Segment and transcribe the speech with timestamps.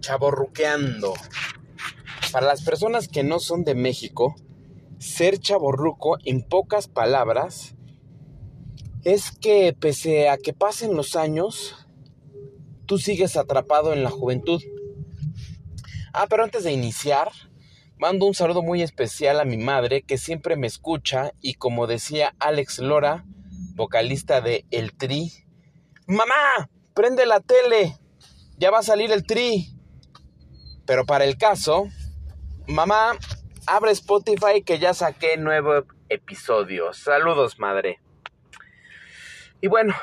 [0.00, 1.14] chaborruqueando.
[2.32, 4.34] Para las personas que no son de México,
[4.98, 7.74] ser chaborruco, en pocas palabras,
[9.04, 11.76] es que pese a que pasen los años,
[12.86, 14.62] tú sigues atrapado en la juventud.
[16.12, 17.30] Ah, pero antes de iniciar,
[17.98, 22.34] mando un saludo muy especial a mi madre que siempre me escucha y como decía
[22.38, 23.24] Alex Lora,
[23.74, 25.32] vocalista de El Tri,
[26.06, 27.96] mamá, prende la tele,
[28.56, 29.77] ya va a salir el Tri.
[30.88, 31.86] Pero para el caso,
[32.66, 33.12] mamá,
[33.66, 36.94] abre Spotify que ya saqué nuevo episodio.
[36.94, 38.00] Saludos, madre.
[39.60, 39.94] Y bueno,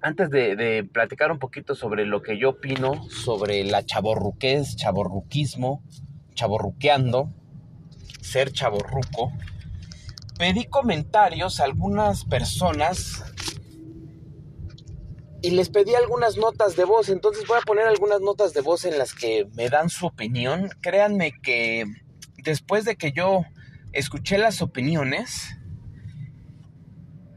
[0.00, 5.82] antes de, platicar un poquito sobre lo que yo opino sobre la chaborruquez, chaborruquismo,
[6.32, 7.28] chaborruqueando,
[8.22, 9.32] ser chaborruco,
[10.38, 13.31] pedí comentarios a algunas personas
[15.42, 17.08] y les pedí algunas notas de voz.
[17.08, 20.70] Entonces voy a poner algunas notas de voz en las que me dan su opinión.
[20.80, 21.84] Créanme que
[22.42, 23.44] después de que yo
[23.92, 25.58] escuché las opiniones,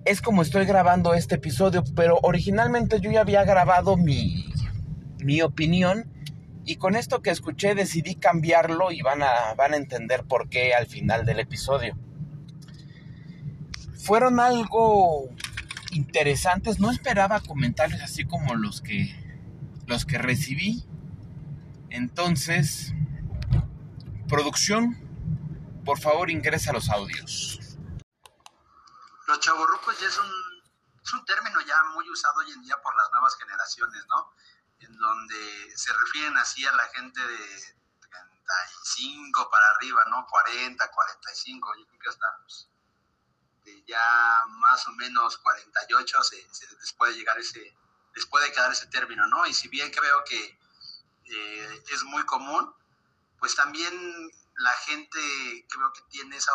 [0.05, 4.45] es como estoy grabando este episodio, pero originalmente yo ya había grabado mi,
[5.17, 6.11] mi opinión
[6.63, 10.75] y con esto que escuché decidí cambiarlo y van a, van a entender por qué
[10.75, 11.97] al final del episodio.
[13.97, 15.29] Fueron algo
[15.95, 19.23] interesantes, no esperaba comentarios así como los que
[19.87, 20.85] los que recibí.
[21.89, 22.91] Entonces,
[24.27, 24.97] producción,
[25.85, 27.77] por favor ingresa los audios.
[29.27, 30.31] Los chavorrucos ya es un,
[31.03, 34.33] es un término ya muy usado hoy en día por las nuevas generaciones, ¿no?
[34.79, 37.37] En donde se refieren así a la gente de
[38.01, 40.27] 35 para arriba, ¿no?
[40.27, 42.69] 40, 45, yo creo que hasta los
[43.85, 44.01] ya
[44.47, 47.75] más o menos 48 se, se les puede llegar ese,
[48.13, 49.45] les puede quedar ese término, ¿no?
[49.45, 50.59] Y si bien creo que
[51.25, 52.73] eh, es muy común,
[53.39, 56.53] pues también la gente creo que tiene esa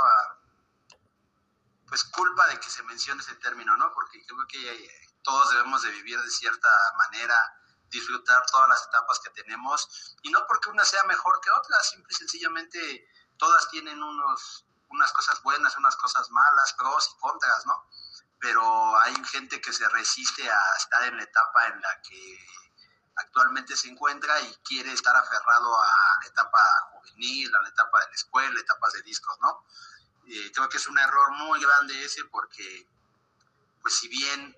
[1.86, 3.92] pues culpa de que se mencione ese término, ¿no?
[3.92, 7.36] Porque creo que todos debemos de vivir de cierta manera,
[7.90, 12.06] disfrutar todas las etapas que tenemos, y no porque una sea mejor que otra, simple
[12.12, 17.86] y sencillamente todas tienen unos unas cosas buenas, unas cosas malas, pros y contras, ¿no?
[18.38, 22.38] Pero hay gente que se resiste a estar en la etapa en la que
[23.16, 25.92] actualmente se encuentra y quiere estar aferrado a
[26.22, 26.58] la etapa
[26.92, 29.64] juvenil, a la etapa de la escuela, etapas de discos, ¿no?
[30.26, 32.86] Eh, creo que es un error muy grande ese porque,
[33.82, 34.56] pues si bien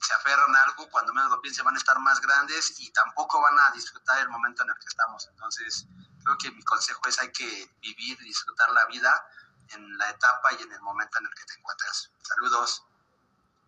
[0.00, 3.40] se aferran a algo, cuando menos lo piensen van a estar más grandes y tampoco
[3.40, 5.26] van a disfrutar el momento en el que estamos.
[5.28, 5.86] Entonces,
[6.22, 9.26] creo que mi consejo es hay que vivir, disfrutar la vida
[9.70, 12.10] en la etapa y en el momento en el que te encuentras.
[12.22, 12.84] Saludos.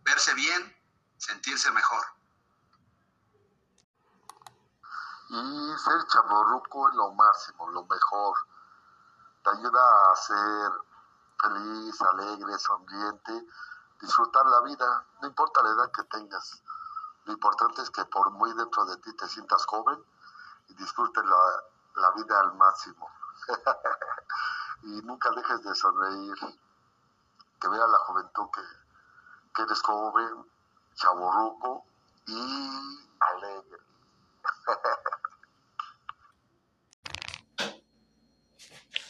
[0.05, 0.77] Verse bien,
[1.17, 2.05] sentirse mejor.
[5.31, 8.37] Y ser chaborruco es lo máximo, lo mejor.
[9.45, 10.73] Te ayuda a ser
[11.39, 13.47] feliz, alegre, sonriente,
[14.01, 16.63] disfrutar la vida, no importa la edad que tengas.
[17.25, 20.03] Lo importante es que por muy dentro de ti te sientas joven
[20.69, 21.65] y disfrutes la,
[21.97, 23.11] la vida al máximo.
[24.83, 26.37] y nunca dejes de sonreír,
[27.61, 28.63] que vea la juventud que,
[29.55, 30.47] que eres joven,
[30.95, 31.85] chaborruco
[32.27, 33.79] y alegre.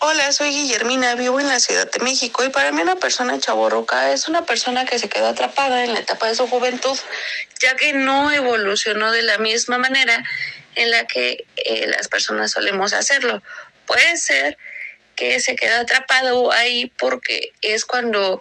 [0.01, 4.13] Hola, soy Guillermina, vivo en la Ciudad de México y para mí una persona chaborruca
[4.13, 6.97] es una persona que se quedó atrapada en la etapa de su juventud,
[7.61, 10.23] ya que no evolucionó de la misma manera
[10.77, 13.43] en la que eh, las personas solemos hacerlo.
[13.87, 14.57] Puede ser
[15.19, 18.41] que se queda atrapado ahí porque es cuando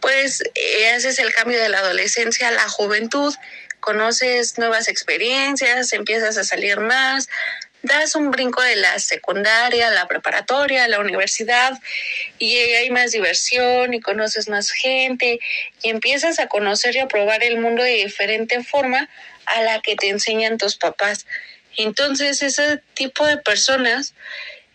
[0.00, 3.34] pues eh, haces el cambio de la adolescencia a la juventud,
[3.80, 7.28] conoces nuevas experiencias, empiezas a salir más,
[7.82, 11.78] das un brinco de la secundaria, la preparatoria, la universidad
[12.38, 15.40] y hay más diversión y conoces más gente
[15.82, 19.08] y empiezas a conocer y a probar el mundo de diferente forma
[19.46, 21.26] a la que te enseñan tus papás.
[21.78, 24.12] Entonces ese tipo de personas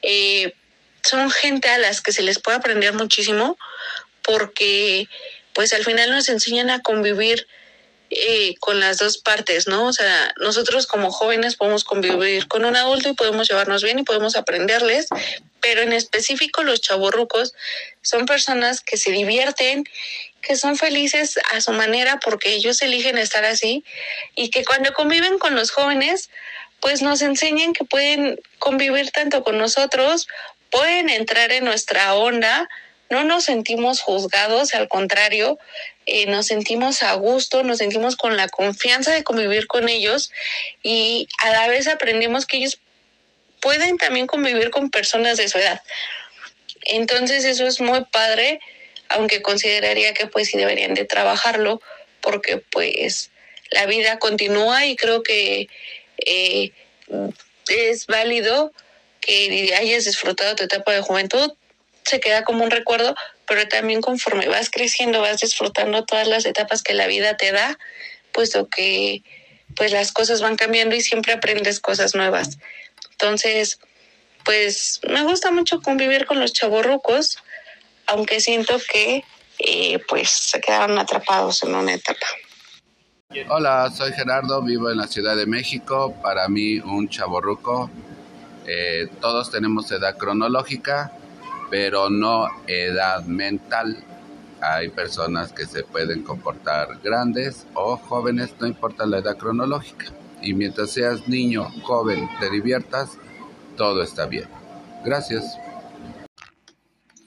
[0.01, 0.53] eh,
[1.05, 3.57] son gente a las que se les puede aprender muchísimo
[4.21, 5.07] porque
[5.53, 7.47] pues al final nos enseñan a convivir
[8.11, 9.87] eh, con las dos partes, ¿no?
[9.87, 14.03] O sea, nosotros como jóvenes podemos convivir con un adulto y podemos llevarnos bien y
[14.03, 15.07] podemos aprenderles,
[15.59, 17.53] pero en específico los chavorrucos
[18.01, 19.85] son personas que se divierten,
[20.41, 23.83] que son felices a su manera porque ellos eligen estar así
[24.35, 26.29] y que cuando conviven con los jóvenes,
[26.79, 30.27] pues nos enseñan que pueden convivir tanto con nosotros
[30.75, 32.67] pueden entrar en nuestra onda,
[33.09, 35.57] no nos sentimos juzgados, al contrario,
[36.05, 40.33] eh, nos sentimos a gusto, nos sentimos con la confianza de convivir con ellos
[40.83, 42.77] y a la vez aprendemos que ellos
[43.61, 45.81] pueden también convivir con personas de su edad.
[46.81, 48.59] Entonces eso es muy padre,
[49.07, 51.81] aunque consideraría que pues sí deberían de trabajarlo
[52.19, 53.31] porque pues
[53.69, 55.69] la vida continúa y creo que
[56.17, 56.73] eh,
[57.69, 58.73] es válido
[59.25, 61.51] que hayas disfrutado tu etapa de juventud,
[62.03, 63.15] se queda como un recuerdo,
[63.47, 67.77] pero también conforme vas creciendo, vas disfrutando todas las etapas que la vida te da,
[68.31, 69.23] puesto que
[69.75, 72.57] pues las cosas van cambiando y siempre aprendes cosas nuevas.
[73.11, 73.79] Entonces,
[74.43, 77.39] pues me gusta mucho convivir con los chavorrucos,
[78.05, 79.23] aunque siento que
[79.59, 82.27] eh, pues se quedaron atrapados en una etapa.
[83.49, 86.15] Hola, soy Gerardo, vivo en la Ciudad de México.
[86.21, 87.89] Para mí, un chaborruco.
[88.67, 91.11] Eh, todos tenemos edad cronológica,
[91.69, 94.03] pero no edad mental.
[94.61, 100.05] Hay personas que se pueden comportar grandes o jóvenes, no importa la edad cronológica.
[100.41, 103.17] Y mientras seas niño, joven, te diviertas,
[103.77, 104.47] todo está bien.
[105.03, 105.57] Gracias.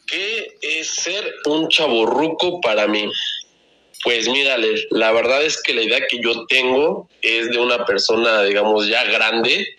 [0.06, 3.10] ¿Qué es ser un chaborruco para mí?
[4.02, 8.42] Pues mírale, la verdad es que la idea que yo tengo es de una persona,
[8.42, 9.76] digamos, ya grande,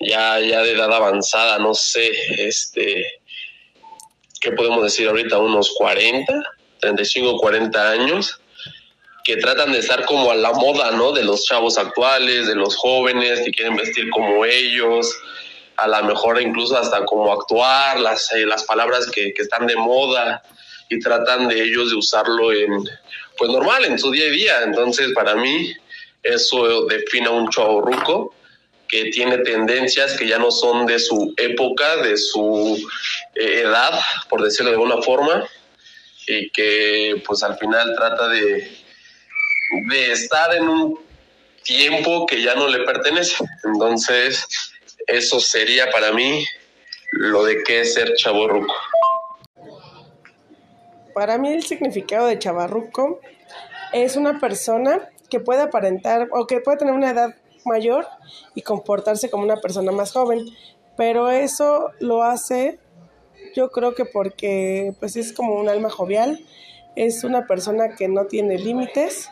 [0.00, 3.20] ya, ya de edad avanzada, no sé, este,
[4.40, 5.38] ¿qué podemos decir ahorita?
[5.38, 6.32] Unos 40,
[6.80, 8.40] 35, 40 años,
[9.24, 11.12] que tratan de estar como a la moda, ¿no?
[11.12, 15.10] De los chavos actuales, de los jóvenes que quieren vestir como ellos,
[15.76, 19.76] a lo mejor incluso hasta como actuar, las, eh, las palabras que, que están de
[19.76, 20.42] moda
[20.90, 22.84] y tratan de ellos de usarlo en,
[23.38, 24.62] pues normal, en su día a día.
[24.62, 25.74] Entonces, para mí,
[26.22, 28.34] eso define un ruco
[28.94, 32.78] que tiene tendencias que ya no son de su época, de su
[33.34, 33.98] eh, edad,
[34.28, 35.44] por decirlo de alguna forma,
[36.28, 38.70] y que pues al final trata de,
[39.90, 41.00] de estar en un
[41.64, 43.44] tiempo que ya no le pertenece.
[43.64, 44.46] Entonces,
[45.08, 46.46] eso sería para mí
[47.10, 48.74] lo de qué es ser chaborruco.
[51.14, 53.20] Para mí el significado de chavarruco
[53.92, 57.34] es una persona que puede aparentar o que puede tener una edad
[57.66, 58.06] mayor
[58.54, 60.46] y comportarse como una persona más joven,
[60.96, 62.78] pero eso lo hace
[63.54, 66.44] yo creo que porque pues es como un alma jovial,
[66.96, 69.28] es una persona que no tiene límites,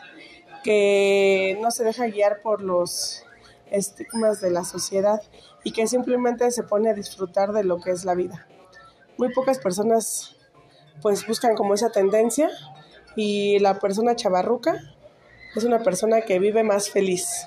[0.63, 3.25] que no se deja guiar por los
[3.69, 5.21] estigmas de la sociedad
[5.63, 8.47] y que simplemente se pone a disfrutar de lo que es la vida.
[9.17, 10.37] Muy pocas personas
[11.01, 12.49] pues buscan como esa tendencia
[13.15, 14.79] y la persona chavarruca
[15.55, 17.45] es una persona que vive más feliz.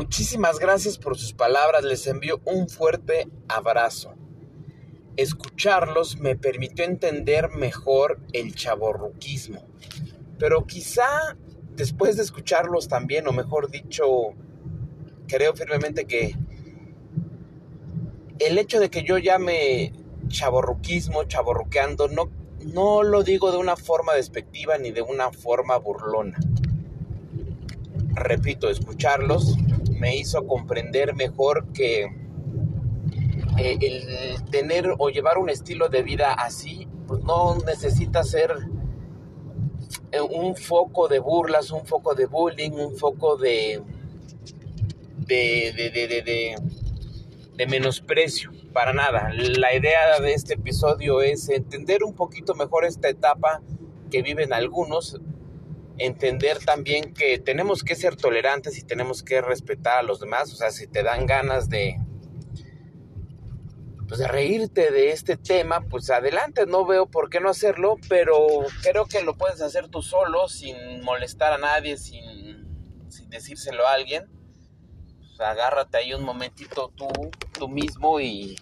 [0.00, 4.14] Muchísimas gracias por sus palabras, les envío un fuerte abrazo.
[5.18, 9.62] Escucharlos me permitió entender mejor el chaborruquismo,
[10.38, 11.36] pero quizá
[11.76, 14.06] después de escucharlos también, o mejor dicho,
[15.28, 16.34] creo firmemente que
[18.38, 19.92] el hecho de que yo llame
[20.28, 22.30] chaborruquismo, chaborruqueando, no,
[22.64, 26.38] no lo digo de una forma despectiva ni de una forma burlona.
[28.14, 29.58] Repito, escucharlos
[30.00, 32.04] me hizo comprender mejor que
[33.58, 38.50] eh, el tener o llevar un estilo de vida así, pues no necesita ser
[40.12, 43.82] eh, un foco de burlas, un foco de bullying, un foco de,
[45.18, 46.54] de, de, de,
[47.56, 49.30] de menosprecio para nada.
[49.34, 53.60] La idea de este episodio es entender un poquito mejor esta etapa
[54.10, 55.20] que viven algunos,
[56.00, 60.56] entender también que tenemos que ser tolerantes y tenemos que respetar a los demás, o
[60.56, 61.96] sea, si te dan ganas de
[64.08, 68.36] pues de reírte de este tema, pues adelante, no veo por qué no hacerlo, pero
[68.82, 72.66] creo que lo puedes hacer tú solo, sin molestar a nadie, sin,
[73.08, 74.24] sin decírselo a alguien
[75.44, 77.08] agárrate ahí un momentito tú,
[77.58, 78.56] tú mismo y,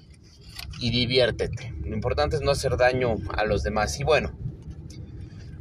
[0.80, 1.74] y diviértete.
[1.82, 3.98] Lo importante es no hacer daño a los demás.
[4.00, 4.32] Y bueno,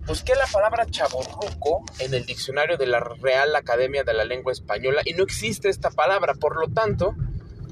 [0.07, 5.01] busqué la palabra chaborruco en el diccionario de la Real Academia de la Lengua Española
[5.05, 7.15] y no existe esta palabra, por lo tanto,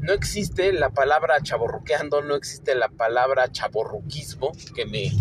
[0.02, 5.12] no existe la palabra chaborruqueando, no existe la palabra chaborruquismo que me,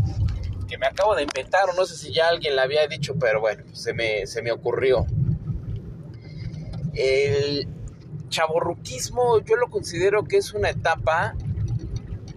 [0.69, 3.41] que me acabo de inventar, o no sé si ya alguien la había dicho, pero
[3.41, 5.07] bueno, se me, se me ocurrió.
[6.95, 7.69] El,
[8.35, 11.37] chaborruquismo yo lo considero que es una etapa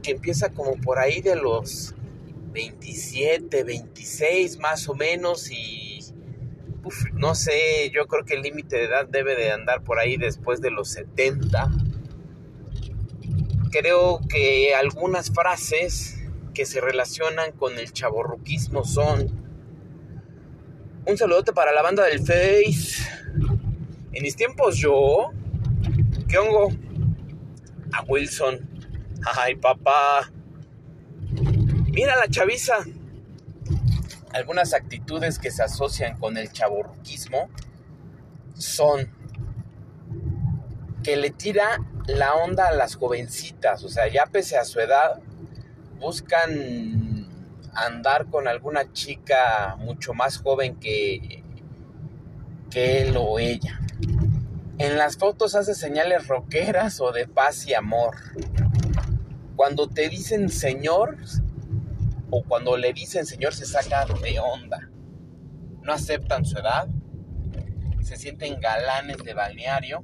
[0.03, 1.95] que empieza como por ahí de los
[2.57, 5.99] 27, 26 más o menos y
[7.13, 10.59] no sé, yo creo que el límite de edad debe de andar por ahí después
[10.59, 11.69] de los 70.
[13.69, 16.19] Creo que algunas frases
[16.55, 19.29] que se relacionan con el chaborruquismo son
[21.05, 23.03] un saludote para la banda del Face.
[24.13, 25.29] En mis tiempos yo
[26.27, 26.71] ¿Qué hongo?
[27.93, 28.67] a Wilson.
[29.23, 30.31] Ay, papá.
[31.97, 32.75] Mira la chaviza.
[34.31, 37.49] Algunas actitudes que se asocian con el chaborruquismo
[38.53, 39.11] son
[41.03, 45.19] que le tira la onda a las jovencitas, o sea, ya pese a su edad,
[45.97, 47.27] buscan
[47.73, 51.43] andar con alguna chica mucho más joven que,
[52.69, 53.79] que él o ella.
[54.77, 58.17] En las fotos hace señales roqueras o de paz y amor.
[59.55, 61.17] Cuando te dicen señor
[62.29, 64.89] o cuando le dicen señor se saca de onda.
[65.81, 66.87] No aceptan su edad,
[68.01, 70.03] se sienten galanes de balneario,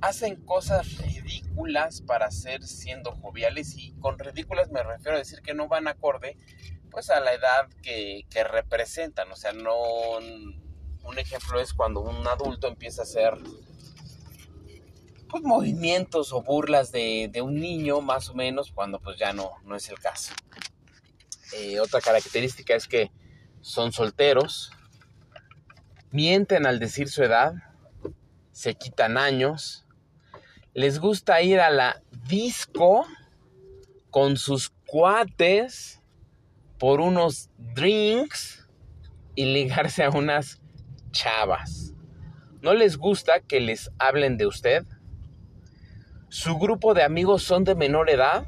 [0.00, 5.54] hacen cosas ridículas para ser siendo joviales y con ridículas me refiero a decir que
[5.54, 6.38] no van acorde
[6.90, 9.74] pues a la edad que, que representan, o sea, no
[11.02, 13.34] un ejemplo es cuando un adulto empieza a hacer
[15.30, 19.76] pues, movimientos o burlas de, un niño, más o menos, cuando pues ya no, no
[19.76, 20.34] es el caso.
[21.52, 23.10] Eh, otra característica es que
[23.60, 24.72] son solteros,
[26.10, 27.54] mienten al decir su edad,
[28.52, 29.86] se quitan años,
[30.74, 33.06] les gusta ir a la disco
[34.10, 36.00] con sus cuates
[36.78, 38.66] por unos drinks
[39.34, 40.60] y ligarse a unas
[41.10, 41.92] chavas.
[42.62, 44.84] ¿No les gusta que les hablen de usted?
[46.32, 48.46] ¿Su grupo de amigos son de menor edad?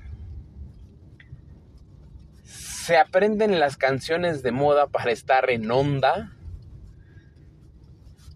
[2.44, 6.32] ¿Se aprenden las canciones de moda para estar en onda?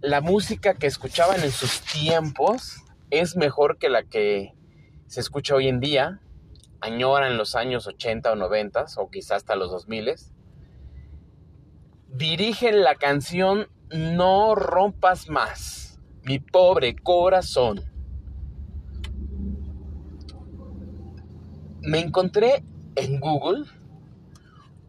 [0.00, 4.52] ¿La música que escuchaban en sus tiempos es mejor que la que
[5.06, 6.20] se escucha hoy en día?
[6.80, 10.12] ¿Añoran los años 80 o 90 o quizás hasta los 2000?
[12.08, 17.95] Dirigen la canción no rompas más, mi pobre corazón.
[21.86, 22.64] Me encontré
[22.96, 23.64] en Google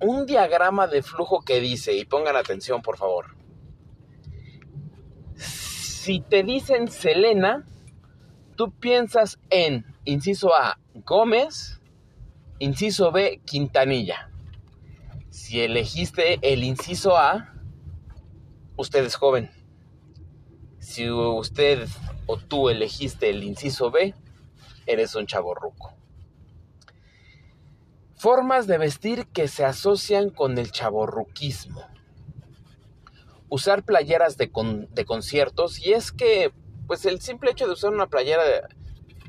[0.01, 3.35] un diagrama de flujo que dice, y pongan atención por favor,
[5.35, 7.67] si te dicen Selena,
[8.55, 11.79] tú piensas en, inciso A, Gómez,
[12.57, 14.31] inciso B, Quintanilla.
[15.29, 17.53] Si elegiste el inciso A,
[18.75, 19.51] usted es joven.
[20.79, 21.87] Si usted
[22.25, 24.15] o tú elegiste el inciso B,
[24.87, 25.93] eres un chavo ruco.
[28.17, 31.85] Formas de vestir que se asocian con el chaborruquismo.
[33.47, 34.51] Usar playeras de,
[34.89, 36.51] de, conciertos y es que
[36.87, 38.61] pues el simple hecho de usar una playera de,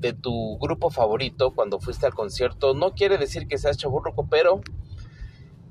[0.00, 4.62] de, tu grupo favorito cuando fuiste al concierto no quiere decir que seas chaborruco, pero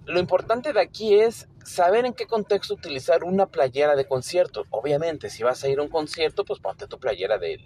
[0.06, 4.64] lo importante de aquí es saber en qué contexto utilizar una playera de concierto.
[4.70, 7.66] Obviamente, si vas a ir a un concierto, pues ponte tu playera del,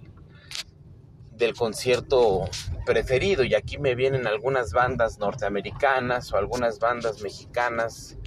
[1.42, 2.50] del concierto
[2.86, 3.44] preferido.
[3.44, 8.18] Y aquí me vienen algunas bandas norteamericanas o algunas bandas mexicanas.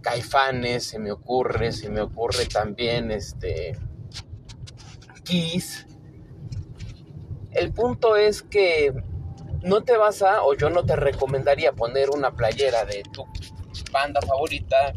[0.00, 3.78] Caifanes, se me ocurre, se me ocurre también este
[5.24, 5.86] Kiss.
[7.52, 8.94] El punto es que
[9.62, 13.24] no te vas a, o yo no te recomendaría poner una playera de tu
[13.92, 14.94] banda favorita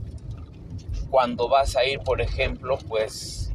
[1.10, 3.54] cuando vas a ir, por ejemplo, pues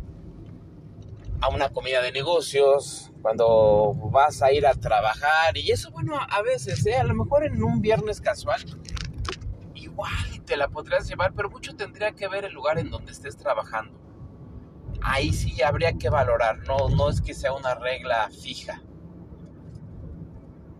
[1.40, 6.42] a una comida de negocios, cuando vas a ir a trabajar y eso, bueno, a
[6.42, 6.94] veces, ¿eh?
[6.94, 8.64] a lo mejor en un viernes casual,
[9.74, 13.36] igual te la podrías llevar, pero mucho tendría que ver el lugar en donde estés
[13.36, 13.98] trabajando.
[15.02, 18.80] Ahí sí habría que valorar, no, no es que sea una regla fija.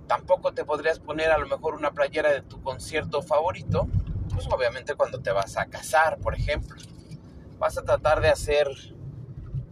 [0.07, 3.89] Tampoco te podrías poner a lo mejor una playera de tu concierto favorito,
[4.33, 6.81] pues obviamente cuando te vas a casar, por ejemplo.
[7.59, 8.69] Vas a tratar de hacer,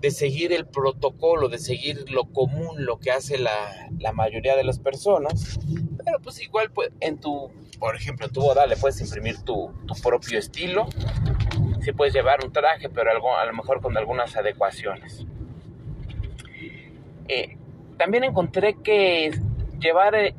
[0.05, 4.79] de seguir el protocolo, de seguir lo común, lo que hace la, mayoría de las
[4.79, 5.59] personas.
[6.05, 9.73] Pero pues igual pues, en tu, por ejemplo, en tu boda le puedes imprimir tu,
[10.03, 10.89] propio estilo.
[11.81, 15.25] Sí puedes llevar un traje, pero algo, a lo mejor con algunas adecuaciones.
[17.27, 17.57] Eh,
[17.97, 19.31] también encontré que
[19.81, 20.35] llevar eh,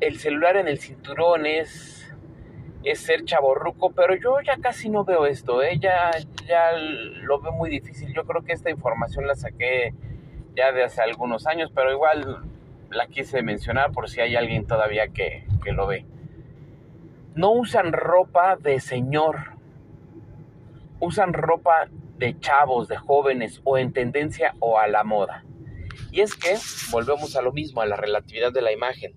[0.00, 2.01] el celular en el cinturón es,
[2.84, 5.78] es ser chaborruco, pero yo ya casi no veo esto, ¿eh?
[5.78, 6.10] ya,
[7.22, 8.12] lo veo muy difícil.
[8.14, 9.94] Yo creo que esta información la saqué
[10.56, 12.42] ya de hace algunos años, pero igual
[12.90, 16.04] la quise mencionar por si hay alguien todavía que, que lo ve.
[17.34, 19.52] No usan ropa de señor,
[21.00, 25.44] usan ropa de chavos, de jóvenes o en tendencia o a la moda.
[26.10, 26.56] Y es que
[26.90, 29.14] volvemos a lo mismo, a la relatividad de la imagen.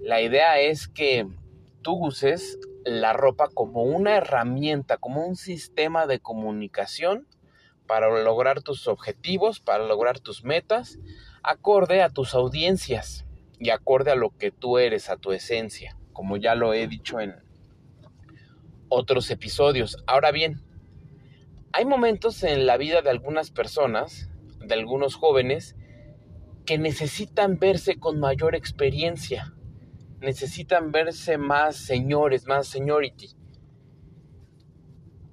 [0.00, 1.26] La idea es que
[1.82, 2.58] tú uses
[2.90, 7.28] la ropa como una herramienta, como un sistema de comunicación
[7.86, 10.98] para lograr tus objetivos, para lograr tus metas,
[11.44, 13.24] acorde a tus audiencias
[13.60, 17.20] y acorde a lo que tú eres, a tu esencia, como ya lo he dicho
[17.20, 17.36] en
[18.88, 19.96] otros episodios.
[20.08, 20.60] Ahora bien,
[21.72, 25.76] hay momentos en la vida de algunas personas, de algunos jóvenes,
[26.66, 29.54] que necesitan verse con mayor experiencia,
[30.20, 33.30] necesitan verse más señores, más seniority.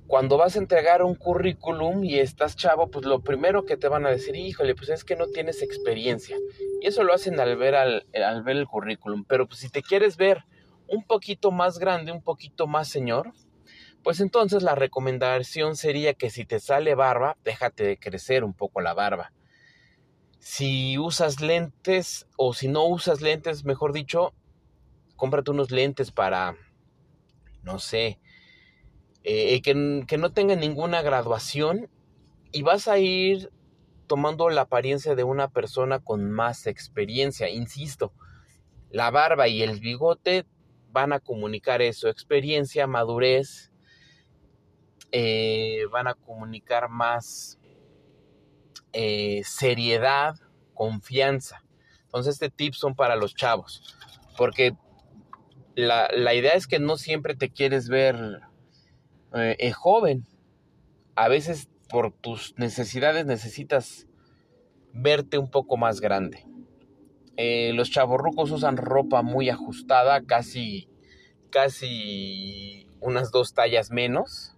[0.07, 4.05] Cuando vas a entregar un currículum y estás chavo, pues lo primero que te van
[4.05, 6.37] a decir, híjole, pues es que no tienes experiencia.
[6.81, 9.25] Y eso lo hacen al ver, al, al ver el currículum.
[9.25, 10.45] Pero pues si te quieres ver
[10.87, 13.33] un poquito más grande, un poquito más señor,
[14.01, 18.79] pues entonces la recomendación sería que si te sale barba, déjate de crecer un poco
[18.79, 19.33] la barba.
[20.39, 24.33] Si usas lentes o si no usas lentes, mejor dicho,
[25.17, 26.55] cómprate unos lentes para,
[27.63, 28.19] no sé,
[29.29, 29.73] eh, que,
[30.17, 31.89] no tengan ninguna graduación
[32.53, 33.51] y vas a ir
[34.07, 37.49] tomando la apariencia de una persona con más experiencia.
[37.49, 38.13] Insisto,
[38.89, 40.45] la barba y el bigote
[40.91, 43.73] van a comunicar eso, experiencia, madurez,
[45.11, 47.59] eh, van a comunicar más
[48.93, 50.35] eh, seriedad,
[50.73, 51.65] confianza.
[52.03, 53.97] Entonces este tip son para los chavos,
[54.37, 54.73] porque
[55.77, 58.41] la, la idea es que no siempre te quieres ver
[59.35, 60.25] eh, joven.
[61.15, 64.07] A veces por tus necesidades necesitas
[64.91, 66.45] verte un poco más grande.
[67.37, 70.89] los chavorrucos usan ropa muy ajustada, casi,
[71.51, 74.56] casi unas dos tallas menos.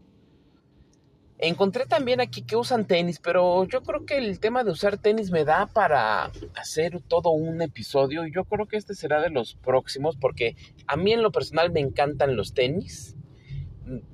[1.42, 5.32] Encontré también aquí que usan tenis, pero yo creo que el tema de usar tenis
[5.32, 8.28] me da para hacer todo un episodio.
[8.28, 11.72] Y yo creo que este será de los próximos porque a mí en lo personal
[11.72, 13.16] me encantan los tenis,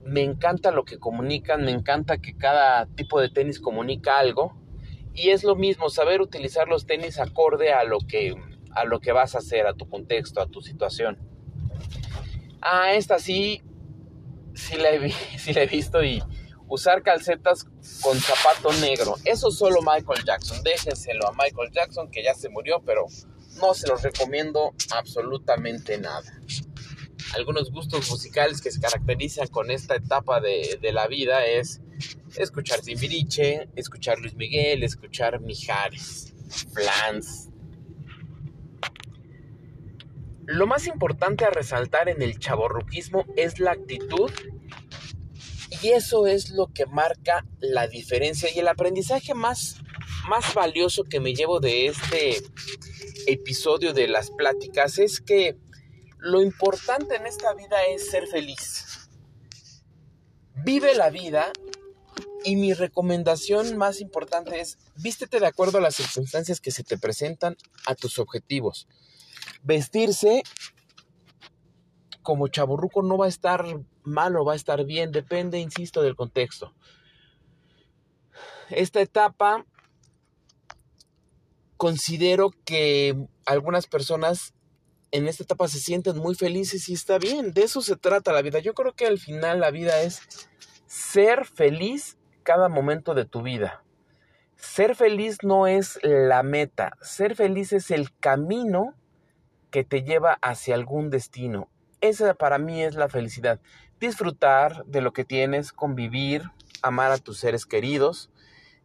[0.03, 4.55] me encanta lo que comunican, me encanta que cada tipo de tenis comunica algo.
[5.15, 8.35] Y es lo mismo saber utilizar los tenis acorde a lo que
[8.69, 11.17] a lo que vas a hacer, a tu contexto, a tu situación.
[12.61, 13.63] Ah, esta sí,
[14.53, 16.21] sí la he, sí la he visto y
[16.67, 17.65] usar calcetas
[18.01, 19.15] con zapato negro.
[19.25, 20.63] Eso solo Michael Jackson.
[20.63, 23.05] Déjenselo a Michael Jackson que ya se murió, pero
[23.61, 26.31] no se los recomiendo absolutamente nada.
[27.33, 31.81] Algunos gustos musicales que se caracterizan con esta etapa de, de la vida es
[32.37, 36.33] escuchar Timbiriche, escuchar Luis Miguel, escuchar Mijares,
[36.73, 37.49] Flans.
[40.45, 44.31] Lo más importante a resaltar en el chaborruquismo es la actitud
[45.85, 49.75] y eso es lo que marca la diferencia y el aprendizaje más,
[50.27, 52.41] más valioso que me llevo de este
[53.27, 55.59] episodio de las pláticas es que
[56.17, 59.11] lo importante en esta vida es ser feliz.
[60.55, 61.53] Vive la vida
[62.43, 66.97] y mi recomendación más importante es vístete de acuerdo a las circunstancias que se te
[66.97, 68.87] presentan a tus objetivos.
[69.61, 70.41] Vestirse
[72.25, 73.63] como chaburruco no va a estar
[74.03, 76.73] mal o va a estar bien, depende, insisto, del contexto.
[78.69, 79.65] Esta etapa
[81.77, 84.53] considero que algunas personas
[85.11, 88.41] en esta etapa se sienten muy felices y está bien, de eso se trata la
[88.41, 88.59] vida.
[88.59, 90.49] Yo creo que al final la vida es
[90.87, 93.83] ser feliz cada momento de tu vida.
[94.55, 98.95] Ser feliz no es la meta, ser feliz es el camino
[99.69, 101.69] que te lleva hacia algún destino.
[102.07, 103.59] Esa para mí es la felicidad.
[103.99, 106.43] Disfrutar de lo que tienes, convivir,
[106.81, 108.29] amar a tus seres queridos,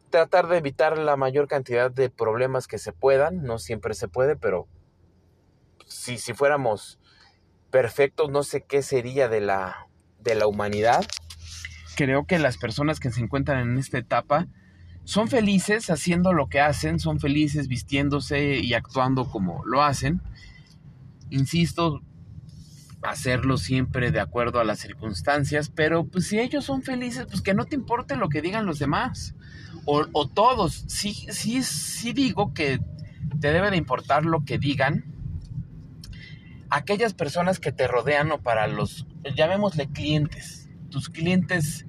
[0.08, 3.42] tratar de evitar la mayor cantidad de problemas que se puedan.
[3.42, 4.68] No siempre se puede, pero
[5.86, 6.98] si, si fuéramos
[7.70, 9.86] perfectos, no sé qué sería de la,
[10.20, 11.04] de la humanidad.
[11.96, 14.46] Creo que las personas que se encuentran en esta etapa
[15.04, 20.22] son felices haciendo lo que hacen, son felices vistiéndose y actuando como lo hacen.
[21.28, 22.00] Insisto,
[23.02, 27.54] hacerlo siempre de acuerdo a las circunstancias, pero pues si ellos son felices, pues que
[27.54, 29.34] no te importe lo que digan los demás.
[29.86, 32.78] O, todos, sí, sí, sí digo que
[33.40, 35.04] te debe de importar lo que digan
[36.70, 41.86] aquellas personas que te rodean o para los, llamémosle clientes, tus clientes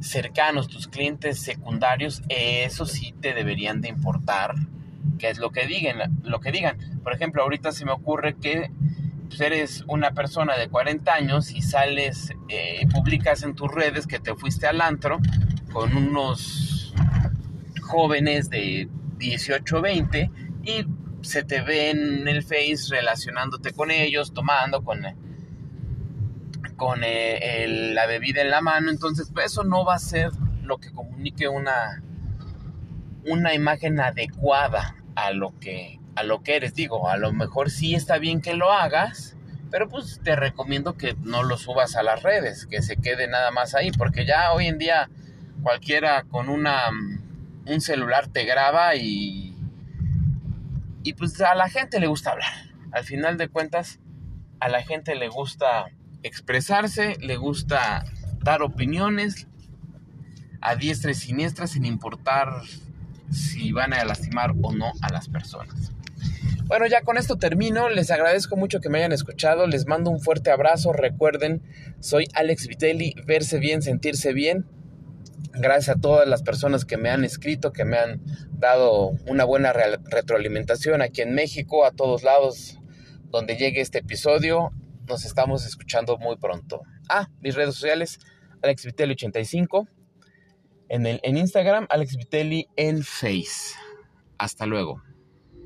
[0.00, 4.54] cercanos, tus clientes secundarios, eso sí te deberían de importar
[5.18, 6.78] qué es lo que digan, lo que digan.
[7.02, 8.70] Por ejemplo, ahorita se me ocurre que
[9.30, 14.18] pues, eres una persona de 40 años y sales, eh, publicas en tus redes que
[14.18, 15.20] te fuiste al antro
[15.72, 16.92] con unos
[17.80, 18.88] jóvenes de
[19.18, 20.30] 18 20
[20.64, 20.84] y
[21.22, 25.00] se te ve en el Face relacionándote con ellos, tomando con,
[26.76, 28.90] con eh, la bebida en la mano.
[28.90, 30.30] Entonces, pues, eso no va a ser
[30.64, 32.02] lo que comunique una,
[33.26, 36.74] una imagen adecuada a lo que a lo que eres.
[36.74, 39.36] Digo, a lo mejor sí está bien que lo hagas,
[39.70, 43.50] pero pues te recomiendo que no lo subas a las redes, que se quede nada
[43.50, 45.10] más ahí, porque ya hoy en día
[45.62, 46.90] cualquiera con una
[47.66, 49.54] un celular te graba y
[51.02, 52.52] y pues a la gente le gusta hablar.
[52.92, 54.00] Al final de cuentas,
[54.58, 55.86] a la gente le gusta
[56.22, 58.04] expresarse, le gusta
[58.40, 59.46] dar opiniones
[60.60, 62.62] a diestra y siniestra sin importar
[63.30, 65.92] si van a lastimar o no a las personas.
[66.66, 67.88] Bueno, ya con esto termino.
[67.88, 69.66] Les agradezco mucho que me hayan escuchado.
[69.66, 70.92] Les mando un fuerte abrazo.
[70.92, 71.62] Recuerden,
[71.98, 73.14] soy Alex Vitelli.
[73.26, 74.66] Verse bien, sentirse bien.
[75.52, 78.20] Gracias a todas las personas que me han escrito, que me han
[78.52, 82.78] dado una buena retroalimentación aquí en México, a todos lados
[83.30, 84.70] donde llegue este episodio.
[85.08, 86.82] Nos estamos escuchando muy pronto.
[87.08, 88.20] Ah, mis redes sociales,
[88.62, 89.88] Alex Vitelli 85
[90.88, 93.74] En, el, en Instagram, Alex Vitelli en Face.
[94.38, 95.02] Hasta luego.